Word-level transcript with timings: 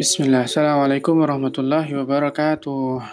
Bismillah, 0.00 0.48
Assalamualaikum 0.48 1.20
warahmatullahi 1.20 1.92
wabarakatuh. 1.92 3.04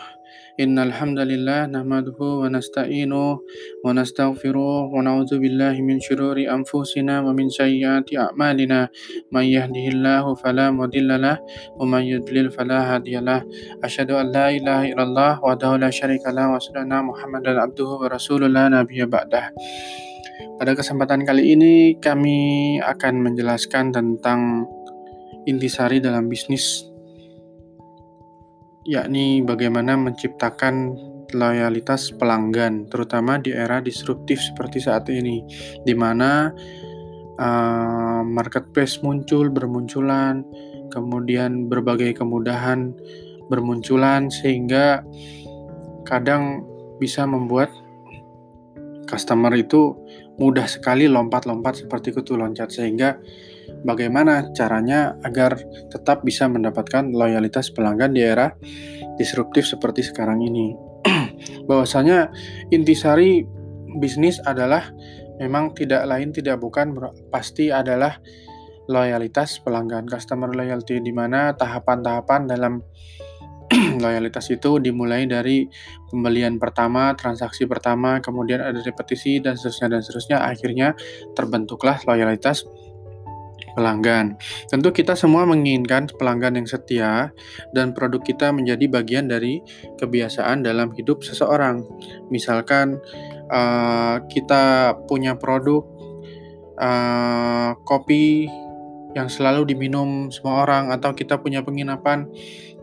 Innal 0.55 0.95
hamdalillah 0.95 1.67
nahmaduhu 1.67 2.39
wa 2.39 2.47
nasta'inu 2.47 3.43
wa 3.83 3.91
nastaghfiruh 3.91 4.88
wa 4.88 4.95
na'udzu 5.03 5.35
billahi 5.35 5.84
min 5.84 5.99
syururi 5.99 6.47
anfusina 6.47 7.20
wa 7.20 7.35
min 7.35 7.52
sayyiati 7.52 8.15
a'malina. 8.15 8.88
May 9.35 9.52
yahdihillahu 9.52 10.39
fala 10.39 10.71
mudhillalah 10.71 11.35
wa 11.75 11.84
may 11.84 12.07
yudlil 12.07 12.47
fala 12.55 12.95
hadiyalah. 12.95 13.43
Asyhadu 13.83 14.15
an 14.15 14.31
la 14.31 14.55
ilaha 14.55 14.88
illallah 14.88 15.31
wahdahu 15.43 15.83
la 15.83 15.91
syarikalah 15.91 16.55
wa 16.55 16.59
anna 16.71 17.04
Muhammadan 17.04 17.67
abduhu 17.67 17.99
wa 17.99 18.07
rasuluh 18.07 18.47
la 18.47 18.71
nabiyya 18.71 19.12
ba'dah. 19.12 19.51
Pada 20.55 20.71
kesempatan 20.71 21.27
kali 21.27 21.51
ini 21.51 21.99
kami 21.99 22.79
akan 22.79 23.27
menjelaskan 23.27 23.91
tentang 23.91 24.63
intisari 25.47 26.03
dalam 26.03 26.27
bisnis 26.27 26.83
yakni 28.87 29.43
bagaimana 29.43 29.99
menciptakan 29.99 30.95
loyalitas 31.35 32.15
pelanggan, 32.15 32.87
terutama 32.87 33.35
di 33.35 33.51
era 33.51 33.83
disruptif 33.83 34.39
seperti 34.39 34.79
saat 34.79 35.11
ini, 35.11 35.43
di 35.83 35.91
mana 35.91 36.55
uh, 37.35 38.23
marketplace 38.23 39.03
muncul, 39.03 39.51
bermunculan, 39.51 40.47
kemudian 40.87 41.67
berbagai 41.67 42.15
kemudahan 42.15 42.95
bermunculan, 43.51 44.31
sehingga 44.31 45.03
kadang 46.07 46.63
bisa 46.95 47.27
membuat 47.27 47.67
customer 49.11 49.51
itu 49.51 49.99
mudah 50.39 50.63
sekali 50.63 51.11
lompat-lompat 51.11 51.84
seperti 51.84 52.15
kutu 52.15 52.39
loncat, 52.39 52.71
sehingga 52.71 53.20
bagaimana 53.84 54.51
caranya 54.54 55.15
agar 55.23 55.60
tetap 55.91 56.23
bisa 56.23 56.48
mendapatkan 56.48 57.12
loyalitas 57.12 57.71
pelanggan 57.71 58.13
di 58.13 58.21
era 58.23 58.54
disruptif 59.18 59.68
seperti 59.68 60.05
sekarang 60.05 60.43
ini. 60.43 60.73
Bahwasanya 61.70 62.32
intisari 62.73 63.43
bisnis 63.98 64.38
adalah 64.44 64.91
memang 65.41 65.73
tidak 65.78 66.06
lain 66.06 66.34
tidak 66.34 66.57
bukan 66.62 66.94
pasti 67.29 67.69
adalah 67.69 68.18
loyalitas 68.88 69.59
pelanggan 69.62 70.07
customer 70.07 70.50
loyalty 70.50 71.03
di 71.03 71.12
mana 71.12 71.53
tahapan-tahapan 71.53 72.47
dalam 72.47 72.79
loyalitas 74.03 74.47
itu 74.47 74.79
dimulai 74.79 75.28
dari 75.28 75.68
pembelian 76.07 76.56
pertama, 76.56 77.12
transaksi 77.19 77.68
pertama, 77.68 78.23
kemudian 78.23 78.63
ada 78.63 78.79
repetisi 78.79 79.44
dan 79.44 79.59
seterusnya 79.59 79.88
dan 79.91 80.01
seterusnya 80.01 80.38
akhirnya 80.40 80.88
terbentuklah 81.35 82.00
loyalitas 82.07 82.63
pelanggan. 83.78 84.41
Tentu 84.66 84.89
kita 84.89 85.13
semua 85.13 85.45
menginginkan 85.45 86.09
pelanggan 86.17 86.57
yang 86.57 86.66
setia 86.66 87.29
dan 87.78 87.94
produk 87.94 88.25
kita 88.25 88.50
menjadi 88.50 88.89
bagian 88.89 89.29
dari 89.29 89.61
kebiasaan 90.01 90.66
dalam 90.66 90.89
hidup 90.97 91.22
seseorang. 91.22 91.85
Misalkan 92.33 92.97
uh, 93.53 94.25
kita 94.25 94.97
punya 95.05 95.38
produk 95.38 95.85
uh, 96.81 97.78
kopi 97.85 98.50
yang 99.13 99.29
selalu 99.29 99.69
diminum 99.69 100.33
semua 100.33 100.66
orang 100.66 100.89
atau 100.89 101.13
kita 101.13 101.38
punya 101.38 101.61
penginapan 101.61 102.25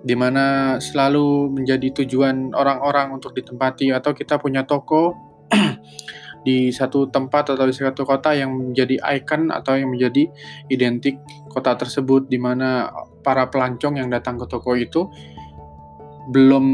di 0.04 0.14
mana 0.14 0.76
selalu 0.78 1.48
menjadi 1.48 2.04
tujuan 2.04 2.52
orang-orang 2.52 3.14
untuk 3.14 3.32
ditempati 3.32 3.90
atau 3.90 4.12
kita 4.12 4.36
punya 4.36 4.68
toko 4.68 5.16
di 6.44 6.68
satu 6.70 7.08
tempat 7.08 7.56
atau 7.56 7.64
di 7.64 7.72
satu 7.72 8.04
kota 8.04 8.36
yang 8.36 8.52
menjadi 8.52 9.00
ikon 9.00 9.48
atau 9.48 9.74
yang 9.80 9.90
menjadi 9.90 10.28
identik 10.68 11.18
kota 11.48 11.74
tersebut 11.74 12.28
di 12.28 12.36
mana 12.36 12.92
para 13.24 13.48
pelancong 13.48 13.96
yang 13.98 14.12
datang 14.12 14.36
ke 14.36 14.46
toko 14.46 14.76
itu 14.76 15.08
belum 16.28 16.66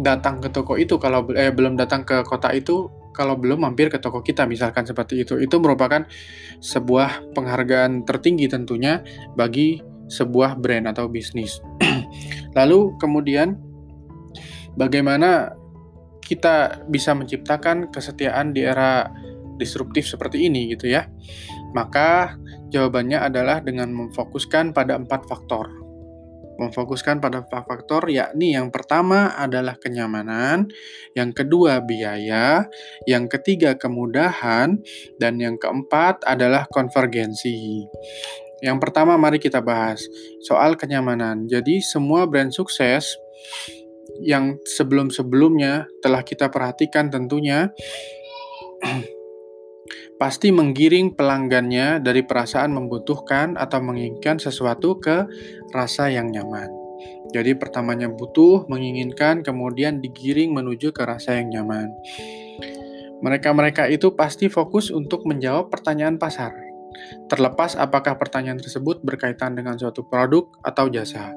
datang 0.00 0.40
ke 0.40 0.48
toko 0.48 0.80
itu 0.80 0.96
kalau 0.96 1.28
eh, 1.36 1.52
belum 1.52 1.76
datang 1.76 2.08
ke 2.08 2.24
kota 2.24 2.48
itu 2.56 2.88
kalau 3.12 3.36
belum 3.36 3.60
mampir 3.60 3.92
ke 3.92 4.00
toko 4.00 4.24
kita 4.24 4.48
misalkan 4.48 4.88
seperti 4.88 5.22
itu. 5.22 5.36
Itu 5.36 5.60
merupakan 5.60 6.08
sebuah 6.64 7.36
penghargaan 7.36 8.08
tertinggi 8.08 8.48
tentunya 8.48 9.04
bagi 9.36 9.84
sebuah 10.08 10.56
brand 10.58 10.88
atau 10.88 11.06
bisnis. 11.12 11.60
Lalu 12.58 12.96
kemudian 12.96 13.60
bagaimana 14.74 15.52
kita 16.32 16.80
bisa 16.88 17.12
menciptakan 17.12 17.92
kesetiaan 17.92 18.56
di 18.56 18.64
era 18.64 19.12
disruptif 19.60 20.08
seperti 20.08 20.48
ini 20.48 20.72
gitu 20.72 20.88
ya? 20.88 21.04
Maka 21.76 22.40
jawabannya 22.72 23.20
adalah 23.20 23.60
dengan 23.60 23.92
memfokuskan 23.92 24.72
pada 24.72 24.96
empat 24.96 25.28
faktor. 25.28 25.68
Memfokuskan 26.56 27.20
pada 27.20 27.44
empat 27.44 27.64
faktor 27.64 28.08
yakni 28.12 28.56
yang 28.56 28.68
pertama 28.72 29.32
adalah 29.36 29.76
kenyamanan, 29.76 30.68
yang 31.16 31.32
kedua 31.32 31.80
biaya, 31.80 32.68
yang 33.08 33.28
ketiga 33.28 33.76
kemudahan, 33.76 34.80
dan 35.16 35.40
yang 35.40 35.56
keempat 35.56 36.24
adalah 36.28 36.68
konvergensi. 36.68 37.88
Yang 38.62 38.78
pertama 38.78 39.18
mari 39.18 39.42
kita 39.42 39.58
bahas 39.58 40.06
soal 40.46 40.78
kenyamanan. 40.78 41.50
Jadi 41.50 41.82
semua 41.82 42.30
brand 42.30 42.54
sukses 42.54 43.18
yang 44.22 44.58
sebelum-sebelumnya 44.62 45.86
telah 46.02 46.22
kita 46.26 46.50
perhatikan 46.50 47.08
tentunya 47.08 47.70
pasti 50.22 50.54
menggiring 50.54 51.18
pelanggannya 51.18 51.98
dari 51.98 52.22
perasaan 52.22 52.70
membutuhkan 52.74 53.58
atau 53.58 53.82
menginginkan 53.82 54.38
sesuatu 54.38 54.98
ke 55.02 55.26
rasa 55.74 56.10
yang 56.10 56.30
nyaman. 56.30 56.70
Jadi 57.32 57.56
pertamanya 57.56 58.12
butuh, 58.12 58.68
menginginkan, 58.68 59.40
kemudian 59.42 59.98
digiring 59.98 60.52
menuju 60.52 60.92
ke 60.92 61.02
rasa 61.02 61.40
yang 61.40 61.48
nyaman. 61.50 61.90
Mereka-mereka 63.22 63.88
itu 63.88 64.12
pasti 64.12 64.46
fokus 64.52 64.92
untuk 64.92 65.24
menjawab 65.24 65.72
pertanyaan 65.72 66.20
pasar. 66.20 66.52
Terlepas 67.26 67.74
apakah 67.74 68.20
pertanyaan 68.20 68.60
tersebut 68.60 69.00
berkaitan 69.00 69.56
dengan 69.56 69.80
suatu 69.80 70.04
produk 70.04 70.52
atau 70.60 70.92
jasa. 70.92 71.32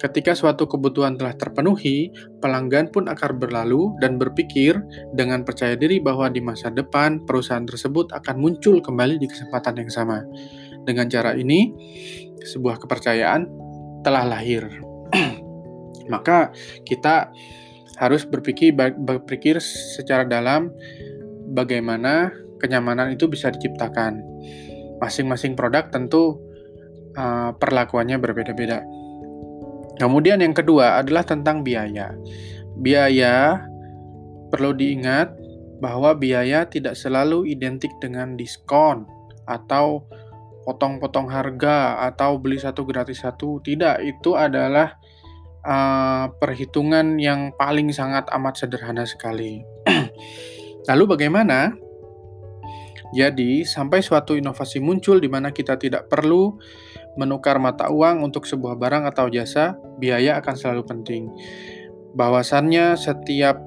Ketika 0.00 0.32
suatu 0.32 0.64
kebutuhan 0.64 1.20
telah 1.20 1.36
terpenuhi, 1.36 2.08
pelanggan 2.40 2.88
pun 2.88 3.04
akan 3.04 3.36
berlalu 3.36 3.92
dan 4.00 4.16
berpikir 4.16 4.80
dengan 5.12 5.44
percaya 5.44 5.76
diri 5.76 6.00
bahwa 6.00 6.32
di 6.32 6.40
masa 6.40 6.72
depan 6.72 7.28
perusahaan 7.28 7.68
tersebut 7.68 8.08
akan 8.16 8.40
muncul 8.40 8.80
kembali 8.80 9.20
di 9.20 9.28
kesempatan 9.28 9.76
yang 9.76 9.92
sama. 9.92 10.24
Dengan 10.88 11.04
cara 11.12 11.36
ini, 11.36 11.68
sebuah 12.40 12.80
kepercayaan 12.80 13.44
telah 14.00 14.24
lahir. 14.24 14.64
Maka 16.12 16.48
kita 16.88 17.28
harus 18.00 18.24
berpikir 18.24 18.72
berpikir 18.96 19.60
secara 19.60 20.24
dalam 20.24 20.72
bagaimana 21.52 22.32
kenyamanan 22.56 23.12
itu 23.12 23.28
bisa 23.28 23.52
diciptakan. 23.52 24.16
Masing-masing 24.96 25.52
produk 25.52 25.92
tentu 25.92 26.40
uh, 27.20 27.52
perlakuannya 27.52 28.16
berbeda-beda. 28.16 28.80
Kemudian 30.00 30.40
yang 30.40 30.56
kedua 30.56 30.96
adalah 31.04 31.28
tentang 31.28 31.60
biaya. 31.60 32.16
Biaya 32.80 33.60
perlu 34.48 34.72
diingat 34.72 35.36
bahwa 35.84 36.16
biaya 36.16 36.64
tidak 36.64 36.96
selalu 36.96 37.44
identik 37.52 37.92
dengan 38.00 38.32
diskon 38.32 39.04
atau 39.44 40.08
potong-potong 40.64 41.28
harga 41.28 42.00
atau 42.08 42.40
beli 42.40 42.56
satu 42.56 42.88
gratis 42.88 43.20
satu. 43.20 43.60
Tidak, 43.60 44.00
itu 44.00 44.40
adalah 44.40 44.96
uh, 45.68 46.32
perhitungan 46.32 47.20
yang 47.20 47.52
paling 47.60 47.92
sangat 47.92 48.24
amat 48.32 48.56
sederhana 48.56 49.04
sekali. 49.04 49.60
Lalu 50.88 51.04
bagaimana? 51.16 51.76
Jadi, 53.10 53.66
sampai 53.66 54.00
suatu 54.06 54.38
inovasi 54.38 54.78
muncul 54.78 55.18
di 55.18 55.26
mana 55.26 55.50
kita 55.50 55.74
tidak 55.76 56.06
perlu 56.06 56.56
menukar 57.18 57.58
mata 57.58 57.90
uang 57.90 58.22
untuk 58.22 58.46
sebuah 58.46 58.78
barang 58.78 59.04
atau 59.10 59.26
jasa, 59.30 59.78
biaya 59.98 60.38
akan 60.38 60.54
selalu 60.54 60.82
penting. 60.86 61.22
Bahwasannya 62.14 62.98
setiap 62.98 63.58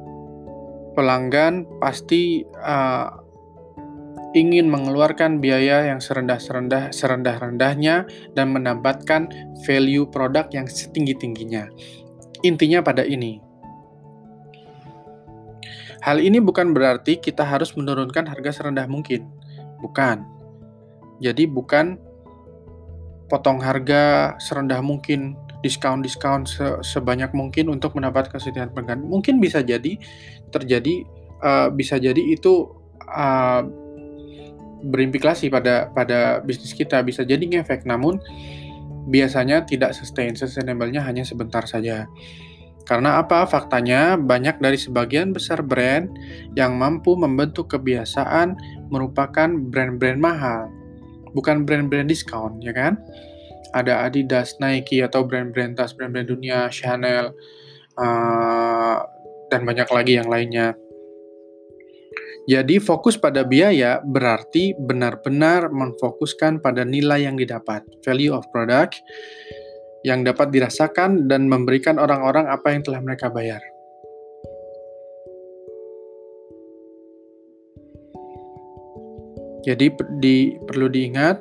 pelanggan 0.94 1.66
pasti 1.82 2.46
uh, 2.62 3.24
ingin 4.34 4.66
mengeluarkan 4.70 5.38
biaya 5.38 5.94
yang 5.94 6.02
serendah-serendah 6.02 6.90
serendah-rendahnya 6.90 8.10
dan 8.34 8.48
mendapatkan 8.50 9.30
value 9.66 10.10
produk 10.10 10.50
yang 10.50 10.66
setinggi-tingginya. 10.66 11.70
Intinya 12.42 12.82
pada 12.82 13.06
ini. 13.06 13.40
Hal 16.04 16.20
ini 16.20 16.44
bukan 16.44 16.76
berarti 16.76 17.16
kita 17.16 17.48
harus 17.48 17.72
menurunkan 17.80 18.28
harga 18.28 18.60
serendah 18.60 18.92
mungkin. 18.92 19.24
Bukan. 19.80 20.28
Jadi 21.24 21.48
bukan 21.48 21.96
potong 23.34 23.58
harga 23.58 24.38
serendah 24.38 24.78
mungkin, 24.86 25.34
diskon-diskon 25.66 26.46
se 26.46 26.86
sebanyak 26.86 27.34
mungkin 27.34 27.74
untuk 27.74 27.98
mendapat 27.98 28.30
kesetiaan 28.30 28.70
pelanggan. 28.70 29.02
Mungkin 29.02 29.42
bisa 29.42 29.66
jadi 29.66 29.98
terjadi 30.54 31.02
uh, 31.42 31.74
bisa 31.74 31.98
jadi 31.98 32.22
itu 32.22 32.70
uh, 33.10 33.66
berimplikasi 34.86 35.50
pada 35.50 35.90
pada 35.90 36.46
bisnis 36.46 36.78
kita 36.78 37.02
bisa 37.02 37.26
jadi 37.26 37.42
ngefek 37.42 37.90
namun 37.90 38.22
biasanya 39.10 39.66
tidak 39.66 39.98
sustain. 39.98 40.38
Sustainable-nya 40.38 41.02
hanya 41.02 41.26
sebentar 41.26 41.66
saja. 41.66 42.06
Karena 42.84 43.18
apa? 43.18 43.48
Faktanya 43.48 44.20
banyak 44.20 44.60
dari 44.60 44.76
sebagian 44.76 45.34
besar 45.34 45.64
brand 45.66 46.12
yang 46.54 46.76
mampu 46.76 47.16
membentuk 47.16 47.72
kebiasaan 47.72 48.60
merupakan 48.92 49.48
brand-brand 49.48 50.20
mahal, 50.20 50.68
bukan 51.34 51.66
brand-brand 51.68 52.08
diskon, 52.08 52.62
ya 52.62 52.72
kan? 52.72 53.02
Ada 53.74 54.06
Adidas, 54.06 54.62
Nike, 54.62 55.02
atau 55.02 55.26
brand-brand 55.26 55.74
tas, 55.74 55.98
brand-brand 55.98 56.30
dunia, 56.30 56.70
Chanel, 56.70 57.34
uh, 57.98 58.98
dan 59.50 59.62
banyak 59.66 59.90
lagi 59.90 60.14
yang 60.22 60.30
lainnya. 60.30 60.78
Jadi 62.44 62.76
fokus 62.84 63.16
pada 63.16 63.48
biaya 63.48 64.04
berarti 64.04 64.76
benar-benar 64.76 65.72
memfokuskan 65.72 66.60
pada 66.60 66.84
nilai 66.84 67.24
yang 67.24 67.40
didapat, 67.40 67.88
value 68.04 68.36
of 68.36 68.44
product, 68.52 69.00
yang 70.04 70.28
dapat 70.28 70.52
dirasakan 70.52 71.32
dan 71.32 71.48
memberikan 71.48 71.96
orang-orang 71.96 72.52
apa 72.52 72.76
yang 72.76 72.84
telah 72.84 73.00
mereka 73.00 73.32
bayar. 73.32 73.64
Jadi 79.64 79.96
di, 80.20 80.60
perlu 80.60 80.92
diingat, 80.92 81.38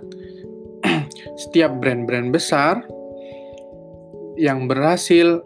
setiap 1.42 1.78
brand-brand 1.82 2.30
besar 2.30 2.82
yang 4.38 4.66
berhasil 4.70 5.42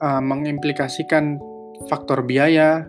uh, 0.00 0.22
mengimplikasikan 0.22 1.40
faktor 1.88 2.22
biaya 2.24 2.86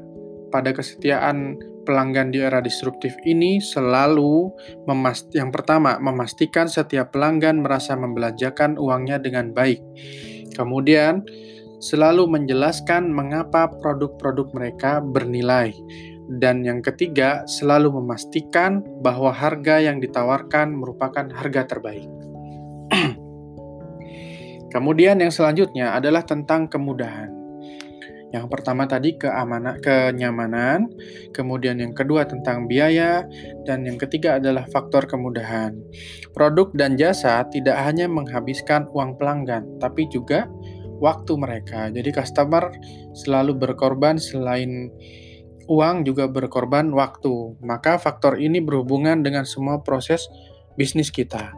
pada 0.51 0.75
kesetiaan 0.75 1.55
pelanggan 1.83 2.29
di 2.29 2.39
era 2.43 2.61
disruptif 2.61 3.15
ini 3.25 3.57
selalu 3.57 4.53
memast 4.85 5.33
yang 5.33 5.49
pertama 5.49 5.97
memastikan 5.97 6.69
setiap 6.69 7.09
pelanggan 7.15 7.65
merasa 7.65 7.97
membelanjakan 7.97 8.77
uangnya 8.77 9.17
dengan 9.17 9.49
baik. 9.55 9.81
Kemudian 10.53 11.25
selalu 11.81 12.29
menjelaskan 12.29 13.09
mengapa 13.09 13.65
produk-produk 13.81 14.53
mereka 14.53 15.01
bernilai. 15.01 15.73
Dan 16.31 16.63
yang 16.63 16.79
ketiga, 16.79 17.43
selalu 17.43 17.99
memastikan 17.99 18.79
bahwa 19.03 19.35
harga 19.35 19.83
yang 19.83 19.99
ditawarkan 19.99 20.71
merupakan 20.71 21.27
harga 21.27 21.75
terbaik. 21.75 22.07
Kemudian 24.73 25.19
yang 25.19 25.33
selanjutnya 25.33 25.91
adalah 25.91 26.23
tentang 26.23 26.71
kemudahan. 26.71 27.41
Yang 28.31 28.47
pertama 28.47 28.87
tadi 28.87 29.19
keamanan, 29.19 29.83
kenyamanan, 29.83 30.87
kemudian 31.35 31.83
yang 31.83 31.91
kedua 31.91 32.23
tentang 32.23 32.63
biaya, 32.63 33.27
dan 33.67 33.83
yang 33.83 33.99
ketiga 33.99 34.39
adalah 34.39 34.63
faktor 34.71 35.03
kemudahan. 35.03 35.75
Produk 36.31 36.71
dan 36.71 36.95
jasa 36.95 37.43
tidak 37.51 37.75
hanya 37.83 38.07
menghabiskan 38.07 38.87
uang 38.95 39.19
pelanggan, 39.19 39.67
tapi 39.83 40.07
juga 40.07 40.47
waktu 41.03 41.33
mereka. 41.35 41.91
Jadi 41.91 42.07
customer 42.15 42.71
selalu 43.11 43.59
berkorban 43.59 44.15
selain 44.15 44.87
uang 45.71 46.03
juga 46.03 46.27
berkorban 46.27 46.91
waktu. 46.91 47.55
Maka 47.63 47.95
faktor 47.95 48.35
ini 48.35 48.59
berhubungan 48.59 49.23
dengan 49.23 49.47
semua 49.47 49.79
proses 49.79 50.27
bisnis 50.75 51.07
kita. 51.07 51.55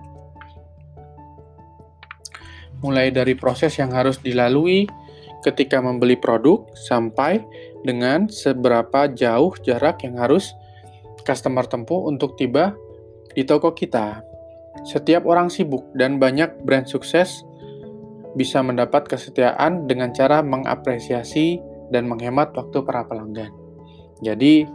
Mulai 2.85 3.09
dari 3.09 3.33
proses 3.33 3.79
yang 3.79 3.95
harus 3.95 4.19
dilalui, 4.21 4.85
ketika 5.43 5.83
membeli 5.83 6.15
produk 6.15 6.63
sampai 6.77 7.43
dengan 7.83 8.31
seberapa 8.31 9.11
jauh 9.11 9.51
jarak 9.59 10.07
yang 10.07 10.15
harus 10.15 10.55
customer 11.27 11.67
tempuh 11.67 12.07
untuk 12.07 12.39
tiba 12.39 12.71
di 13.35 13.43
toko 13.43 13.75
kita. 13.75 14.23
Setiap 14.87 15.27
orang 15.27 15.51
sibuk 15.51 15.83
dan 15.93 16.17
banyak 16.17 16.63
brand 16.63 16.87
sukses 16.87 17.43
bisa 18.33 18.63
mendapat 18.65 19.05
kesetiaan 19.05 19.85
dengan 19.85 20.15
cara 20.15 20.41
mengapresiasi 20.41 21.61
dan 21.93 22.09
menghemat 22.09 22.55
waktu 22.57 22.81
para 22.81 23.05
pelanggan. 23.05 23.62
Jadi, 24.21 24.67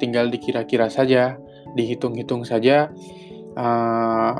tinggal 0.00 0.32
dikira-kira 0.32 0.88
saja, 0.88 1.36
dihitung-hitung 1.76 2.44
saja 2.44 2.92
uh, 3.56 4.34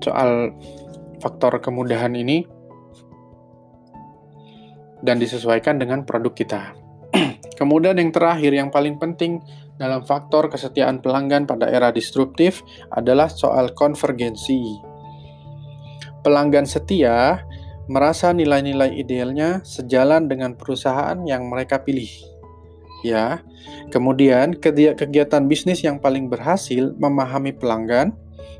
soal 0.00 0.56
faktor 1.20 1.60
kemudahan 1.60 2.12
ini 2.16 2.44
dan 5.00 5.16
disesuaikan 5.20 5.80
dengan 5.80 6.04
produk 6.04 6.32
kita. 6.32 6.62
Kemudian 7.60 7.96
yang 7.96 8.12
terakhir 8.12 8.52
yang 8.52 8.68
paling 8.72 8.96
penting 8.96 9.40
dalam 9.80 10.04
faktor 10.04 10.52
kesetiaan 10.52 11.00
pelanggan 11.00 11.48
pada 11.48 11.68
era 11.68 11.88
disruptif 11.92 12.60
adalah 12.92 13.28
soal 13.32 13.72
konvergensi. 13.72 14.76
Pelanggan 16.20 16.68
setia 16.68 17.40
merasa 17.88 18.36
nilai-nilai 18.36 18.92
idealnya 18.92 19.64
sejalan 19.64 20.28
dengan 20.28 20.52
perusahaan 20.52 21.16
yang 21.24 21.48
mereka 21.48 21.80
pilih. 21.80 22.29
Ya. 23.02 23.40
Kemudian 23.90 24.54
kegiatan 24.60 25.44
bisnis 25.48 25.82
yang 25.82 25.98
paling 25.98 26.30
berhasil 26.30 26.94
memahami 26.96 27.50
pelanggan 27.56 28.14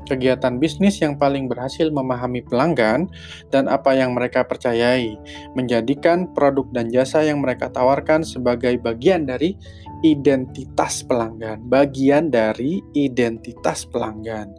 kegiatan 0.05 0.57
bisnis 0.57 0.97
yang 1.01 1.17
paling 1.17 1.45
berhasil 1.45 1.89
memahami 1.93 2.41
pelanggan 2.45 3.09
dan 3.53 3.69
apa 3.69 3.93
yang 3.93 4.17
mereka 4.17 4.45
percayai, 4.45 5.17
menjadikan 5.53 6.29
produk 6.33 6.65
dan 6.73 6.89
jasa 6.89 7.21
yang 7.25 7.41
mereka 7.41 7.69
tawarkan 7.69 8.25
sebagai 8.25 8.81
bagian 8.81 9.29
dari 9.29 9.53
identitas 10.01 11.05
pelanggan, 11.05 11.61
bagian 11.69 12.33
dari 12.33 12.81
identitas 12.97 13.85
pelanggan. 13.85 14.49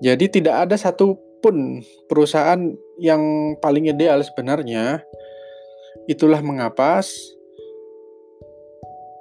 Jadi 0.00 0.28
tidak 0.28 0.68
ada 0.68 0.76
satupun 0.76 1.80
perusahaan 2.08 2.60
yang 3.00 3.56
paling 3.60 3.88
ideal 3.88 4.20
sebenarnya. 4.24 5.04
Itulah 6.06 6.40
mengapa 6.44 7.00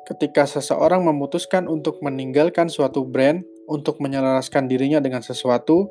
ketika 0.06 0.46
seseorang 0.46 1.02
memutuskan 1.04 1.66
untuk 1.66 2.00
meninggalkan 2.06 2.70
suatu 2.70 3.04
brand 3.04 3.42
untuk 3.66 3.98
menyelaraskan 3.98 4.70
dirinya 4.70 5.02
dengan 5.02 5.26
sesuatu, 5.26 5.90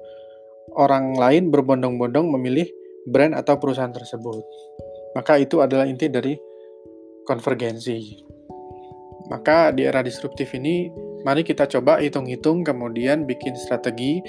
orang 0.78 1.18
lain 1.18 1.50
berbondong-bondong 1.50 2.30
memilih 2.38 2.70
brand 3.10 3.34
atau 3.34 3.58
perusahaan 3.58 3.92
tersebut. 3.92 4.42
Maka 5.18 5.38
itu 5.38 5.60
adalah 5.60 5.86
inti 5.86 6.06
dari 6.06 6.34
konvergensi. 7.26 8.22
Maka 9.30 9.72
di 9.72 9.86
era 9.86 10.04
disruptif 10.04 10.52
ini, 10.54 10.90
mari 11.24 11.42
kita 11.42 11.66
coba 11.66 11.98
hitung-hitung 11.98 12.62
kemudian 12.62 13.24
bikin 13.24 13.56
strategi 13.56 14.20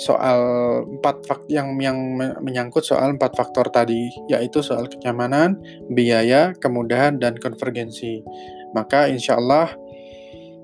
soal 0.00 0.40
empat 0.88 1.26
faktor 1.28 1.52
yang 1.52 1.76
yang 1.76 1.98
menyangkut 2.40 2.80
soal 2.86 3.12
empat 3.12 3.36
faktor 3.36 3.68
tadi, 3.68 4.08
yaitu 4.30 4.64
soal 4.64 4.88
kenyamanan, 4.88 5.60
biaya, 5.92 6.56
kemudahan, 6.56 7.20
dan 7.20 7.36
konvergensi. 7.36 8.24
Maka 8.72 9.08
insya 9.08 9.36
Allah 9.36 9.72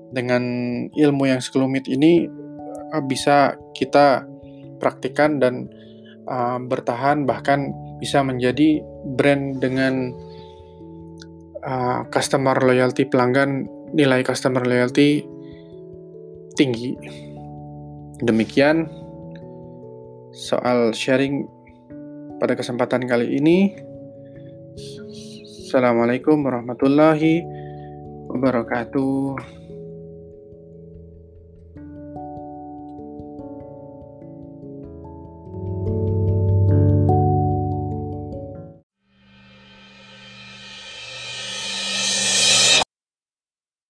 dengan 0.09 0.41
ilmu 0.89 1.29
yang 1.29 1.41
sekelumit 1.41 1.85
ini 1.85 2.25
uh, 2.93 3.03
bisa 3.05 3.53
kita 3.77 4.25
praktikkan 4.81 5.37
dan 5.37 5.69
uh, 6.25 6.57
bertahan 6.57 7.29
bahkan 7.29 7.69
bisa 8.01 8.25
menjadi 8.25 8.81
brand 9.17 9.59
dengan 9.61 10.09
uh, 11.61 12.07
customer 12.09 12.57
loyalty 12.63 13.05
pelanggan 13.05 13.67
nilai 13.93 14.25
customer 14.25 14.63
loyalty 14.65 15.25
tinggi. 16.57 16.95
Demikian 18.19 18.89
soal 20.35 20.91
sharing 20.91 21.47
pada 22.39 22.55
kesempatan 22.55 23.05
kali 23.07 23.39
ini. 23.39 23.75
Assalamualaikum 25.69 26.41
warahmatullahi 26.41 27.45
wabarakatuh. 28.39 29.58